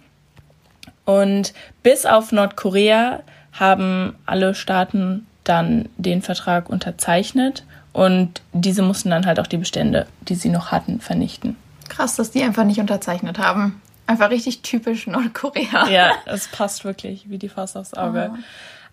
Und 1.05 1.53
bis 1.81 2.05
auf 2.05 2.31
Nordkorea 2.31 3.21
haben 3.51 4.15
alle 4.25 4.55
Staaten 4.55 5.27
dann 5.43 5.89
den 5.97 6.21
Vertrag 6.21 6.69
unterzeichnet 6.69 7.65
und 7.91 8.41
diese 8.53 8.81
mussten 8.81 9.11
dann 9.11 9.25
halt 9.25 9.39
auch 9.39 9.47
die 9.47 9.57
Bestände, 9.57 10.07
die 10.21 10.35
sie 10.35 10.49
noch 10.49 10.71
hatten, 10.71 10.99
vernichten. 10.99 11.55
Krass, 11.89 12.15
dass 12.15 12.31
die 12.31 12.41
einfach 12.43 12.63
nicht 12.63 12.79
unterzeichnet 12.79 13.37
haben. 13.37 13.81
Einfach 14.07 14.31
richtig 14.31 14.61
typisch 14.63 15.05
Nordkorea. 15.07 15.87
Ja, 15.89 16.11
es 16.25 16.47
passt 16.47 16.83
wirklich 16.85 17.29
wie 17.29 17.37
die 17.37 17.49
Faust 17.49 17.77
aufs 17.77 17.93
Auge. 17.93 18.31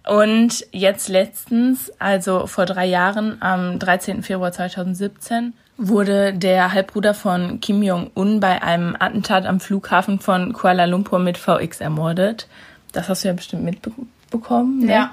Oh. 0.06 0.22
Und 0.22 0.66
jetzt 0.72 1.08
letztens, 1.08 1.92
also 1.98 2.46
vor 2.46 2.66
drei 2.66 2.86
Jahren, 2.86 3.40
am 3.40 3.78
13. 3.78 4.22
Februar 4.22 4.52
2017, 4.52 5.54
wurde 5.80 6.34
der 6.34 6.72
Halbbruder 6.72 7.14
von 7.14 7.60
Kim 7.60 7.82
Jong-un 7.82 8.38
bei 8.38 8.62
einem 8.62 8.96
Attentat 8.98 9.46
am 9.46 9.60
Flughafen 9.60 10.20
von 10.20 10.52
Kuala 10.52 10.84
Lumpur 10.84 11.18
mit 11.18 11.38
VX 11.38 11.80
ermordet. 11.80 12.48
Das 12.92 13.08
hast 13.08 13.24
du 13.24 13.28
ja 13.28 13.34
bestimmt 13.34 13.64
mitbekommen. 13.64 14.80
Ne? 14.80 14.92
Ja. 14.92 15.10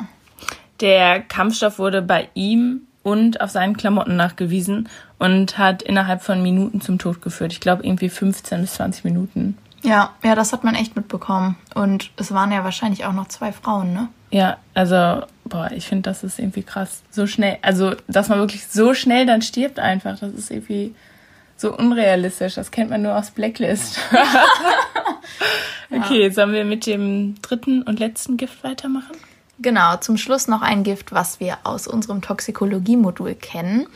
Der 0.81 1.21
Kampfstoff 1.21 1.79
wurde 1.79 2.01
bei 2.01 2.27
ihm 2.33 2.81
und 3.01 3.39
auf 3.39 3.49
seinen 3.49 3.77
Klamotten 3.77 4.17
nachgewiesen 4.17 4.89
und 5.17 5.57
hat 5.57 5.81
innerhalb 5.81 6.21
von 6.21 6.43
Minuten 6.43 6.81
zum 6.81 6.99
Tod 6.99 7.21
geführt. 7.21 7.53
Ich 7.53 7.61
glaube 7.61 7.85
irgendwie 7.85 8.09
15 8.09 8.61
bis 8.61 8.73
20 8.73 9.05
Minuten. 9.05 9.57
Ja, 9.83 10.11
ja, 10.23 10.35
das 10.35 10.51
hat 10.51 10.63
man 10.63 10.75
echt 10.75 10.95
mitbekommen. 10.95 11.55
Und 11.73 12.11
es 12.17 12.33
waren 12.33 12.51
ja 12.51 12.63
wahrscheinlich 12.65 13.05
auch 13.05 13.13
noch 13.13 13.29
zwei 13.29 13.53
Frauen, 13.53 13.93
ne? 13.93 14.09
Ja, 14.29 14.57
also, 14.73 15.25
boah, 15.47 15.69
ich 15.71 15.87
finde, 15.87 16.09
das 16.09 16.23
ist 16.23 16.39
irgendwie 16.39 16.63
krass. 16.63 17.01
So 17.11 17.27
schnell, 17.27 17.57
also, 17.61 17.95
dass 18.07 18.29
man 18.29 18.39
wirklich 18.39 18.67
so 18.67 18.93
schnell 18.93 19.25
dann 19.25 19.41
stirbt 19.41 19.79
einfach, 19.79 20.19
das 20.19 20.33
ist 20.33 20.51
irgendwie 20.51 20.95
so 21.55 21.75
unrealistisch. 21.75 22.55
Das 22.55 22.71
kennt 22.71 22.89
man 22.89 23.01
nur 23.01 23.17
aus 23.17 23.31
Blacklist. 23.31 23.99
Okay, 25.89 26.29
sollen 26.31 26.51
wir 26.51 26.65
mit 26.65 26.85
dem 26.85 27.41
dritten 27.41 27.81
und 27.83 27.97
letzten 27.99 28.35
Gift 28.37 28.63
weitermachen? 28.63 29.15
Genau, 29.59 29.97
zum 29.97 30.17
Schluss 30.17 30.47
noch 30.47 30.61
ein 30.61 30.83
Gift, 30.83 31.11
was 31.11 31.39
wir 31.39 31.57
aus 31.63 31.87
unserem 31.87 32.21
Toxikologie-Modul 32.21 33.33
kennen, 33.35 33.87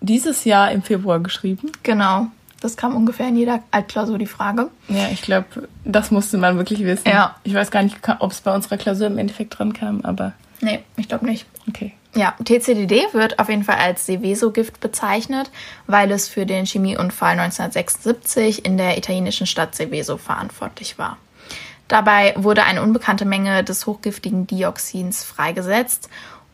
dieses 0.01 0.45
Jahr 0.45 0.71
im 0.71 0.81
Februar 0.81 1.19
geschrieben. 1.19 1.71
Genau. 1.83 2.27
Das 2.61 2.75
kam 2.75 2.95
ungefähr 2.95 3.29
in 3.29 3.37
jeder 3.37 3.63
Altklausur 3.71 4.17
die 4.17 4.25
Frage. 4.25 4.69
Ja, 4.89 5.07
ich 5.11 5.21
glaube, 5.21 5.69
das 5.85 6.11
musste 6.11 6.37
man 6.37 6.57
wirklich 6.57 6.83
wissen. 6.83 7.07
Ja. 7.07 7.35
Ich 7.43 7.53
weiß 7.53 7.71
gar 7.71 7.83
nicht, 7.83 7.97
ob 8.19 8.31
es 8.31 8.41
bei 8.41 8.53
unserer 8.53 8.77
Klausur 8.77 9.07
im 9.07 9.17
Endeffekt 9.17 9.57
dran 9.57 9.73
kam, 9.73 10.01
aber. 10.01 10.33
Nee, 10.61 10.79
ich 10.97 11.07
glaube 11.07 11.25
nicht. 11.25 11.45
Okay. 11.69 11.93
Ja, 12.15 12.33
TCDD 12.43 13.13
wird 13.13 13.39
auf 13.39 13.49
jeden 13.49 13.63
Fall 13.63 13.77
als 13.77 14.07
Seveso-Gift 14.07 14.79
bezeichnet, 14.79 15.51
weil 15.85 16.11
es 16.11 16.27
für 16.27 16.45
den 16.45 16.65
Chemieunfall 16.65 17.39
1976 17.39 18.65
in 18.65 18.77
der 18.77 18.97
italienischen 18.97 19.47
Stadt 19.47 19.75
Seveso 19.75 20.17
verantwortlich 20.17 20.97
war. 20.97 21.17
Dabei 21.87 22.33
wurde 22.35 22.63
eine 22.63 22.81
unbekannte 22.81 23.25
Menge 23.25 23.63
des 23.63 23.85
hochgiftigen 23.85 24.47
Dioxins 24.47 25.23
freigesetzt 25.23 26.09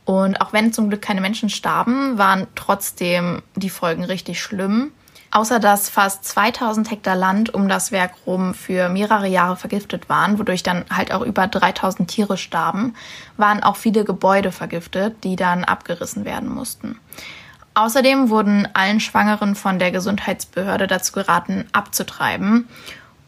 und 0.06 0.40
auch 0.40 0.54
wenn 0.54 0.72
zum 0.72 0.90
Glück 0.90 1.02
keine 1.02 1.20
Menschen 1.20 1.50
starben, 1.50 2.18
waren 2.18 2.48
trotzdem 2.56 3.42
die 3.56 3.72
Folgen 3.72 4.04
richtig 4.04 4.42
schlimm. 4.42 4.92
Außer 5.32 5.60
dass 5.60 5.90
fast 5.90 6.24
2000 6.24 6.92
Hektar 6.92 7.16
Land 7.16 7.52
um 7.54 7.68
das 7.68 7.92
Werk 7.92 8.14
rum 8.26 8.54
für 8.54 8.88
mehrere 8.88 9.28
Jahre 9.28 9.58
vergiftet 9.58 10.08
waren, 10.08 10.40
wodurch 10.40 10.64
dann 10.64 10.86
halt 10.90 11.12
auch 11.12 11.24
über 11.24 11.48
3000 11.48 12.10
Tiere 12.10 12.38
starben, 12.38 12.96
waren 13.36 13.62
auch 13.62 13.76
viele 13.76 14.06
Gebäude 14.06 14.54
vergiftet, 14.54 15.26
die 15.26 15.36
dann 15.36 15.66
abgerissen 15.66 16.24
werden 16.24 16.48
mussten. 16.48 16.98
Außerdem 17.74 18.30
wurden 18.30 18.70
allen 18.74 19.02
Schwangeren 19.02 19.56
von 19.56 19.80
der 19.80 19.92
Gesundheitsbehörde 19.92 20.88
dazu 20.88 21.12
geraten, 21.12 21.66
abzutreiben. 21.74 22.70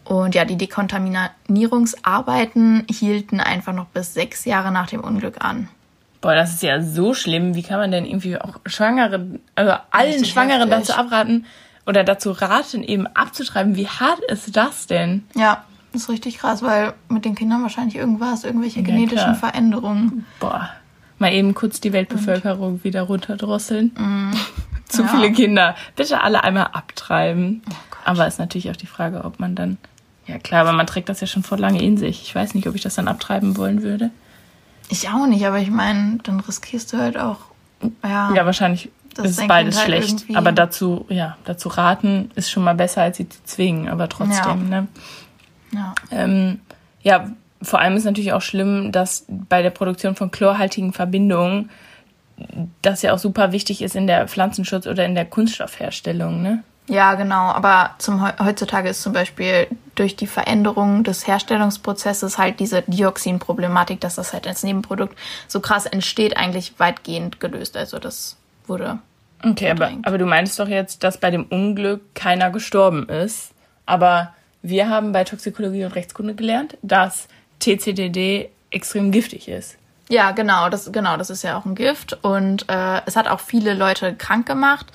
Und 0.05 0.33
ja, 0.33 0.45
die 0.45 0.57
Dekontaminierungsarbeiten 0.57 2.85
hielten 2.89 3.41
einfach 3.41 3.73
noch 3.73 3.87
bis 3.87 4.13
sechs 4.13 4.45
Jahre 4.45 4.71
nach 4.71 4.87
dem 4.87 5.01
Unglück 5.01 5.43
an. 5.43 5.67
Boah, 6.27 6.35
das 6.35 6.55
ist 6.55 6.61
ja 6.61 6.81
so 6.81 7.13
schlimm. 7.13 7.55
Wie 7.55 7.63
kann 7.63 7.79
man 7.79 7.89
denn 7.89 8.05
irgendwie 8.05 8.37
auch 8.37 8.59
Schwangere, 8.65 9.39
also 9.55 9.71
allen 9.91 10.25
Schwangeren 10.25 10.69
heftig. 10.69 10.87
dazu 10.87 10.99
abraten 10.99 11.45
oder 11.85 12.03
dazu 12.03 12.31
raten, 12.31 12.83
eben 12.83 13.07
abzutreiben? 13.07 13.77
Wie 13.77 13.87
hart 13.87 14.19
ist 14.27 14.57
das 14.57 14.87
denn? 14.87 15.23
Ja, 15.35 15.63
das 15.93 16.01
ist 16.01 16.09
richtig 16.09 16.39
krass, 16.39 16.61
weil 16.61 16.95
mit 17.07 17.23
den 17.23 17.33
Kindern 17.33 17.61
wahrscheinlich 17.61 17.95
irgendwas, 17.95 18.43
irgendwelche 18.43 18.83
genetischen 18.83 19.35
klar. 19.35 19.35
Veränderungen. 19.35 20.25
Boah, 20.41 20.69
mal 21.17 21.31
eben 21.31 21.55
kurz 21.55 21.79
die 21.79 21.93
Weltbevölkerung 21.93 22.73
Und. 22.73 22.83
wieder 22.83 23.03
runterdrosseln. 23.03 23.95
Mm. 23.97 24.31
Zu 24.89 25.03
ja. 25.03 25.07
viele 25.07 25.31
Kinder. 25.31 25.75
Bitte 25.95 26.19
alle 26.23 26.43
einmal 26.43 26.71
abtreiben. 26.73 27.61
Oh 27.69 27.73
Aber 28.03 28.27
ist 28.27 28.37
natürlich 28.37 28.69
auch 28.69 28.75
die 28.75 28.85
Frage, 28.85 29.23
ob 29.23 29.39
man 29.39 29.55
dann. 29.55 29.77
Ja, 30.25 30.39
klar, 30.39 30.59
aber 30.59 30.73
man 30.73 30.87
trägt 30.87 31.07
das 31.07 31.21
ja 31.21 31.27
schon 31.27 31.43
vor 31.43 31.57
lange 31.57 31.81
in 31.81 31.95
sich. 31.95 32.21
Ich 32.23 32.35
weiß 32.35 32.53
nicht, 32.53 32.67
ob 32.67 32.75
ich 32.75 32.81
das 32.81 32.95
dann 32.95 33.07
abtreiben 33.07 33.55
wollen 33.55 33.81
würde. 33.81 34.11
Ich 34.89 35.09
auch 35.09 35.27
nicht, 35.27 35.45
aber 35.45 35.59
ich 35.59 35.69
meine, 35.69 36.19
dann 36.23 36.39
riskierst 36.39 36.93
du 36.93 36.97
halt 36.97 37.17
auch. 37.17 37.39
Ja, 38.03 38.33
ja 38.33 38.45
wahrscheinlich 38.45 38.89
ist 39.23 39.47
beides 39.47 39.77
halt 39.77 39.85
schlecht. 39.85 40.25
Aber 40.35 40.51
dazu, 40.51 41.05
ja, 41.09 41.37
dazu 41.45 41.69
raten 41.69 42.31
ist 42.35 42.51
schon 42.51 42.63
mal 42.63 42.75
besser, 42.75 43.01
als 43.01 43.17
sie 43.17 43.27
zu 43.27 43.43
zwingen, 43.43 43.89
aber 43.89 44.09
trotzdem, 44.09 44.71
ja. 44.71 44.81
ne? 44.81 44.87
Ja. 45.73 45.95
Ähm, 46.11 46.61
ja, 47.01 47.31
vor 47.61 47.79
allem 47.79 47.97
ist 47.97 48.05
natürlich 48.05 48.33
auch 48.33 48.41
schlimm, 48.41 48.91
dass 48.91 49.25
bei 49.27 49.61
der 49.61 49.71
Produktion 49.71 50.15
von 50.15 50.31
chlorhaltigen 50.31 50.93
Verbindungen 50.93 51.69
das 52.81 53.01
ja 53.01 53.13
auch 53.13 53.17
super 53.17 53.51
wichtig 53.51 53.81
ist 53.81 53.95
in 53.95 54.07
der 54.07 54.27
Pflanzenschutz 54.27 54.85
oder 54.85 55.05
in 55.05 55.15
der 55.15 55.25
Kunststoffherstellung, 55.25 56.41
ne? 56.41 56.63
Ja, 56.87 57.15
genau. 57.15 57.51
Aber 57.51 57.95
zum, 57.97 58.25
heutzutage 58.39 58.89
ist 58.89 59.01
zum 59.01 59.13
Beispiel 59.13 59.67
durch 59.95 60.15
die 60.15 60.27
Veränderung 60.27 61.03
des 61.03 61.27
Herstellungsprozesses 61.27 62.37
halt 62.37 62.59
diese 62.59 62.83
Dioxinproblematik, 62.87 63.99
dass 63.99 64.15
das 64.15 64.33
halt 64.33 64.47
als 64.47 64.63
Nebenprodukt 64.63 65.17
so 65.47 65.59
krass 65.59 65.85
entsteht, 65.85 66.37
eigentlich 66.37 66.79
weitgehend 66.79 67.39
gelöst. 67.39 67.75
Also 67.75 67.99
das 67.99 68.37
wurde. 68.67 68.99
Okay, 69.43 69.69
aber, 69.69 69.91
aber 70.03 70.17
du 70.17 70.25
meinst 70.25 70.59
doch 70.59 70.67
jetzt, 70.67 71.03
dass 71.03 71.19
bei 71.19 71.29
dem 71.29 71.43
Unglück 71.45 72.15
keiner 72.15 72.51
gestorben 72.51 73.07
ist. 73.09 73.51
Aber 73.85 74.33
wir 74.61 74.89
haben 74.89 75.11
bei 75.11 75.23
Toxikologie 75.23 75.85
und 75.85 75.93
Rechtskunde 75.93 76.35
gelernt, 76.35 76.77
dass 76.81 77.27
TCDD 77.59 78.49
extrem 78.71 79.11
giftig 79.11 79.47
ist. 79.47 79.77
Ja, 80.09 80.31
genau, 80.31 80.69
das, 80.69 80.91
genau, 80.91 81.17
das 81.17 81.29
ist 81.29 81.43
ja 81.43 81.57
auch 81.57 81.65
ein 81.65 81.75
Gift 81.75 82.17
und 82.23 82.69
äh, 82.69 83.01
es 83.05 83.17
hat 83.17 83.27
auch 83.27 83.41
viele 83.41 83.73
Leute 83.73 84.15
krank 84.15 84.45
gemacht. 84.45 84.87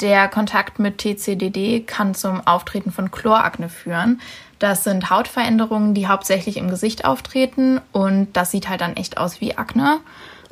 Der 0.00 0.28
Kontakt 0.28 0.78
mit 0.78 0.98
TCDD 0.98 1.80
kann 1.86 2.14
zum 2.14 2.44
Auftreten 2.46 2.90
von 2.90 3.10
Chlorakne 3.10 3.68
führen. 3.68 4.20
Das 4.58 4.84
sind 4.84 5.10
Hautveränderungen, 5.10 5.94
die 5.94 6.08
hauptsächlich 6.08 6.56
im 6.56 6.70
Gesicht 6.70 7.04
auftreten 7.04 7.80
und 7.92 8.28
das 8.32 8.50
sieht 8.50 8.68
halt 8.68 8.80
dann 8.80 8.96
echt 8.96 9.18
aus 9.18 9.40
wie 9.40 9.56
Akne. 9.56 10.00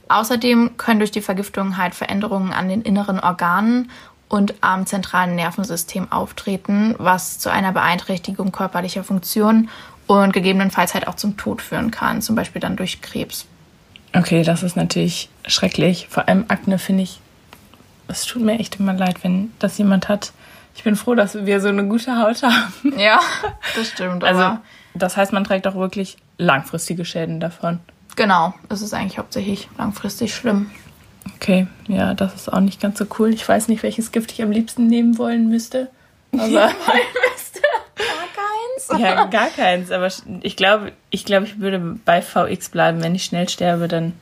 Außerdem 0.09 0.76
können 0.76 0.99
durch 0.99 1.12
die 1.12 1.20
Vergiftung 1.20 1.76
halt 1.76 1.94
Veränderungen 1.94 2.52
an 2.52 2.68
den 2.68 2.82
inneren 2.82 3.20
Organen 3.20 3.90
und 4.28 4.54
am 4.61 4.87
zentralen 4.87 5.37
Nervensystem 5.37 6.11
auftreten, 6.11 6.94
was 6.99 7.38
zu 7.38 7.50
einer 7.50 7.73
Beeinträchtigung 7.73 8.52
körperlicher 8.52 9.04
Funktionen 9.04 9.68
und 10.06 10.32
gegebenenfalls 10.32 10.94
halt 10.94 11.06
auch 11.06 11.14
zum 11.14 11.37
Tod 11.37 11.62
führen 11.62 11.90
kann, 11.90 12.23
zum 12.23 12.35
Beispiel 12.35 12.61
dann 12.61 12.76
durch 12.76 13.00
Krebs. 13.00 13.47
Okay, 14.12 14.42
das 14.42 14.64
ist 14.64 14.76
natürlich 14.76 15.28
schrecklich. 15.47 16.09
Vor 16.11 16.26
allem 16.26 16.47
Akne 16.49 16.78
finde 16.78 17.04
ich 17.04 17.20
es 18.11 18.25
tut 18.25 18.43
mir 18.43 18.59
echt 18.59 18.79
immer 18.81 18.93
leid, 18.93 19.23
wenn 19.23 19.52
das 19.59 19.79
jemand 19.79 20.09
hat. 20.09 20.33
Ich 20.75 20.85
bin 20.85 20.97
froh, 20.97 21.14
dass 21.14 21.47
wir 21.47 21.61
so 21.61 21.69
eine 21.69 21.87
gute 21.87 22.17
Haut 22.19 22.43
haben. 22.43 22.99
Ja, 22.99 23.21
das 23.76 23.88
stimmt. 23.88 24.25
also, 24.25 24.59
das 24.95 25.17
heißt, 25.17 25.33
man 25.33 25.45
trägt 25.45 25.67
auch 25.67 25.75
wirklich 25.75 26.17
langfristige 26.38 27.05
Schäden 27.05 27.40
davon. 27.40 27.81
Genau, 28.17 28.55
es 28.69 28.83
ist 28.83 28.93
eigentlich 28.93 29.19
hauptsächlich 29.19 29.69
langfristig 29.79 30.35
schlimm. 30.35 30.71
Okay, 31.37 31.67
ja, 31.87 32.14
das 32.14 32.35
ist 32.35 32.52
auch 32.52 32.61
nicht 32.61 32.81
ganz 32.81 32.99
so 32.99 33.07
cool. 33.19 33.33
Ich 33.33 33.49
weiß 33.49 33.69
nicht, 33.69 33.83
welches 33.83 34.12
Gift 34.12 34.33
ich 34.33 34.43
am 34.43 34.50
liebsten 34.50 34.87
nehmen 34.87 35.19
wollen 35.19 35.49
müsste. 35.49 35.88
Aber 36.33 36.40
müsste. 37.33 37.61
Gar 37.97 38.97
keins. 38.97 39.02
Ja, 39.02 39.25
gar 39.26 39.49
keins. 39.49 39.90
Aber 39.90 40.09
ich 40.43 40.57
glaube, 40.57 40.93
ich 41.11 41.25
glaube, 41.25 41.47
ich 41.47 41.61
würde 41.61 41.79
bei 42.05 42.23
VX 42.23 42.71
bleiben. 42.71 43.02
Wenn 43.02 43.14
ich 43.14 43.25
schnell 43.25 43.49
sterbe, 43.49 43.88
dann 43.88 44.14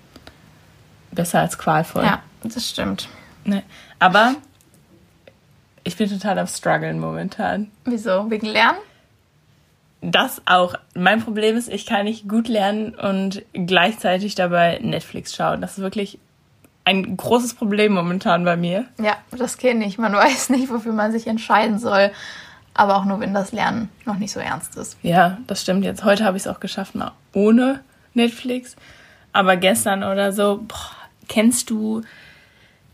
besser 1.12 1.40
als 1.40 1.58
qualvoll. 1.58 2.04
Ja, 2.04 2.22
das 2.42 2.68
stimmt. 2.68 3.08
Ne. 3.48 3.62
Aber 3.98 4.34
ich 5.82 5.96
bin 5.96 6.08
total 6.08 6.38
am 6.38 6.46
struggeln 6.46 7.00
momentan. 7.00 7.70
Wieso? 7.86 8.30
Wegen 8.30 8.46
Lernen? 8.46 8.78
Das 10.02 10.42
auch. 10.44 10.74
Mein 10.94 11.24
Problem 11.24 11.56
ist, 11.56 11.68
ich 11.68 11.86
kann 11.86 12.04
nicht 12.04 12.28
gut 12.28 12.46
lernen 12.46 12.94
und 12.94 13.42
gleichzeitig 13.54 14.34
dabei 14.34 14.78
Netflix 14.82 15.34
schauen. 15.34 15.62
Das 15.62 15.72
ist 15.72 15.78
wirklich 15.78 16.18
ein 16.84 17.16
großes 17.16 17.54
Problem 17.54 17.92
momentan 17.92 18.44
bei 18.44 18.56
mir. 18.56 18.84
Ja, 19.00 19.16
das 19.30 19.56
kenne 19.56 19.86
ich. 19.86 19.96
Man 19.96 20.12
weiß 20.14 20.50
nicht, 20.50 20.70
wofür 20.70 20.92
man 20.92 21.10
sich 21.10 21.26
entscheiden 21.26 21.78
soll. 21.78 22.10
Aber 22.74 22.96
auch 22.96 23.06
nur, 23.06 23.18
wenn 23.20 23.32
das 23.32 23.52
Lernen 23.52 23.88
noch 24.04 24.18
nicht 24.18 24.30
so 24.30 24.40
ernst 24.40 24.76
ist. 24.76 24.98
Ja, 25.02 25.38
das 25.46 25.62
stimmt. 25.62 25.84
Jetzt 25.84 26.04
heute 26.04 26.24
habe 26.24 26.36
ich 26.36 26.42
es 26.42 26.46
auch 26.46 26.60
geschafft, 26.60 26.94
mal 26.94 27.12
ohne 27.32 27.80
Netflix. 28.12 28.76
Aber 29.32 29.56
gestern 29.56 30.04
oder 30.04 30.32
so, 30.32 30.60
boah, 30.68 30.90
kennst 31.28 31.70
du 31.70 32.02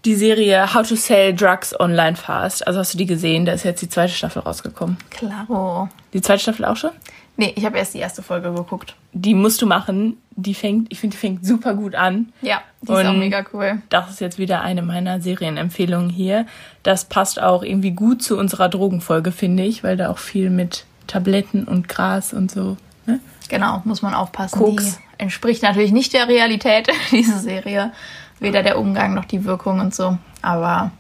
die 0.05 0.15
Serie 0.15 0.75
How 0.75 0.87
to 0.87 0.97
Sell 0.97 1.35
Drugs 1.35 1.79
Online 1.79 2.17
Fast. 2.17 2.67
Also 2.67 2.81
hast 2.81 2.95
du 2.95 2.99
die 2.99 3.07
gesehen? 3.07 3.47
Da 3.47 3.53
ist 3.53 3.65
jetzt 3.65 3.81
die 3.81 3.89
zweite 3.89 4.13
Staffel 4.13 4.43
rausgekommen. 4.43 4.97
Klaro. 5.11 5.89
Die 6.13 6.21
zweite 6.21 6.43
Staffel 6.43 6.65
auch 6.67 6.77
schon? 6.77 6.91
Nee, 7.37 7.53
ich 7.57 7.65
habe 7.65 7.79
erst 7.79 7.95
die 7.95 7.99
erste 7.99 8.23
Folge 8.23 8.53
geguckt. 8.53 8.95
Die 9.13 9.35
musst 9.35 9.61
du 9.61 9.67
machen. 9.67 10.19
Die 10.37 10.55
fängt, 10.55 10.93
ich 10.93 11.01
finde, 11.01 11.17
die 11.17 11.21
fängt 11.21 11.47
super 11.47 11.75
gut 11.75 11.95
an. 11.95 12.33
Ja, 12.43 12.61
die 12.83 12.93
ist 12.93 12.99
Und 12.99 13.07
auch 13.07 13.15
mega 13.15 13.45
cool. 13.53 13.83
Das 13.89 14.11
ist 14.11 14.21
jetzt 14.21 14.39
wieder 14.39 14.61
eine 14.61 14.83
meiner 14.83 15.21
Serienempfehlungen 15.21 16.11
hier. 16.11 16.47
Das 16.83 17.07
passt 17.07 17.41
auch 17.41 17.63
irgendwie 17.63 17.93
gut 17.93 18.23
zu 18.23 18.39
unserer 18.39 18.69
Drogenfolge, 18.69 19.33
finde 19.33 19.65
ich, 19.65 19.83
weil 19.83 19.97
da 19.97 20.11
auch 20.11 20.19
viel 20.19 20.51
mit 20.51 20.85
Tabletten 21.07 21.65
und 21.65 21.89
Gras 21.89 22.33
und 22.33 22.51
so. 22.51 22.77
Ne? 23.07 23.21
Genau, 23.49 23.83
muss 23.85 24.03
man 24.03 24.15
aufpassen. 24.15 24.59
Koks. 24.59 24.97
Die 24.97 25.23
entspricht 25.23 25.63
natürlich 25.63 25.93
nicht 25.93 26.13
der 26.13 26.29
Realität, 26.29 26.89
diese 27.11 27.39
Serie 27.39 27.93
weder 28.41 28.63
der 28.63 28.79
Umgang 28.79 29.15
noch 29.15 29.25
die 29.25 29.45
Wirkung 29.45 29.81
und 29.81 29.95
so. 29.95 30.19
Aber 30.43 30.91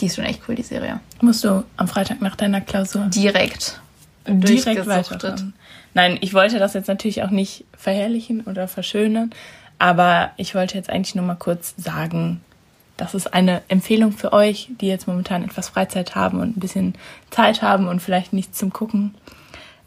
Die 0.00 0.06
ist 0.06 0.16
schon 0.16 0.24
echt 0.24 0.42
cool, 0.48 0.54
die 0.54 0.62
Serie. 0.62 1.00
Musst 1.22 1.42
du 1.44 1.64
am 1.76 1.88
Freitag 1.88 2.20
nach 2.20 2.36
deiner 2.36 2.60
Klausur 2.60 3.06
Direkt. 3.06 3.80
direkt 4.26 4.86
weiterfahren. 4.86 5.54
Nein, 5.94 6.18
ich 6.20 6.34
wollte 6.34 6.58
das 6.58 6.74
jetzt 6.74 6.88
natürlich 6.88 7.22
auch 7.22 7.30
nicht 7.30 7.64
verherrlichen 7.76 8.42
oder 8.42 8.68
verschönern, 8.68 9.30
aber 9.78 10.32
ich 10.36 10.54
wollte 10.54 10.76
jetzt 10.76 10.90
eigentlich 10.90 11.14
nur 11.14 11.24
mal 11.24 11.36
kurz 11.36 11.74
sagen, 11.78 12.42
das 12.98 13.14
ist 13.14 13.32
eine 13.32 13.62
Empfehlung 13.68 14.12
für 14.12 14.32
euch, 14.32 14.68
die 14.80 14.88
jetzt 14.88 15.06
momentan 15.06 15.44
etwas 15.44 15.68
Freizeit 15.68 16.14
haben 16.14 16.40
und 16.40 16.56
ein 16.56 16.60
bisschen 16.60 16.94
Zeit 17.30 17.62
haben 17.62 17.88
und 17.88 18.00
vielleicht 18.00 18.32
nichts 18.32 18.58
zum 18.58 18.72
Gucken. 18.72 19.14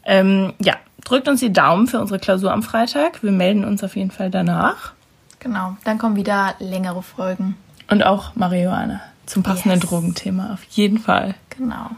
Ähm, 0.04 0.54
ja, 0.60 0.74
drückt 1.04 1.28
uns 1.28 1.40
die 1.40 1.52
Daumen 1.52 1.86
für 1.86 2.00
unsere 2.00 2.18
Klausur 2.18 2.52
am 2.52 2.62
Freitag. 2.62 3.22
Wir 3.22 3.32
melden 3.32 3.64
uns 3.64 3.84
auf 3.84 3.94
jeden 3.96 4.10
Fall 4.10 4.30
danach. 4.30 4.92
Genau. 5.40 5.76
Dann 5.84 5.98
kommen 5.98 6.16
wieder 6.16 6.54
längere 6.58 7.02
Folgen. 7.02 7.56
Und 7.90 8.04
auch 8.04 8.36
Marihuana 8.36 9.00
zum 9.26 9.42
passenden 9.42 9.80
Yes. 9.80 9.88
Drogenthema. 9.88 10.52
Auf 10.52 10.62
jeden 10.70 10.98
Fall. 10.98 11.34
Genau. 11.50 11.90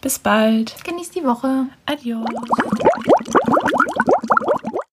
Bis 0.00 0.18
bald. 0.18 0.76
Genießt 0.84 1.14
die 1.16 1.24
Woche. 1.24 1.66
Adios. 1.86 2.26